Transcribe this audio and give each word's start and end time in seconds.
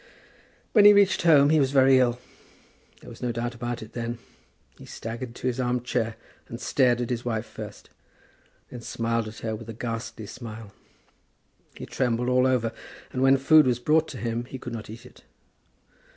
When 0.71 0.85
he 0.85 0.93
reached 0.93 1.21
home, 1.21 1.51
he 1.51 1.59
was 1.59 1.69
very 1.69 1.99
ill. 1.99 2.17
There 3.01 3.09
was 3.11 3.21
no 3.21 3.31
doubt 3.31 3.53
about 3.53 3.83
it 3.83 3.93
then. 3.93 4.17
He 4.79 4.87
staggered 4.87 5.35
to 5.35 5.45
his 5.45 5.59
arm 5.59 5.83
chair, 5.83 6.15
and 6.47 6.59
stared 6.59 7.01
at 7.01 7.11
his 7.11 7.23
wife 7.23 7.45
first, 7.45 7.91
then 8.71 8.81
smiled 8.81 9.27
at 9.27 9.41
her 9.41 9.55
with 9.55 9.69
a 9.69 9.73
ghastly 9.73 10.25
smile. 10.25 10.73
He 11.75 11.85
trembled 11.85 12.29
all 12.29 12.47
over, 12.47 12.71
and 13.11 13.21
when 13.21 13.37
food 13.37 13.67
was 13.67 13.77
brought 13.77 14.07
to 14.07 14.17
him 14.17 14.45
he 14.45 14.57
could 14.57 14.73
not 14.73 14.89
eat 14.89 15.05
it. 15.05 15.21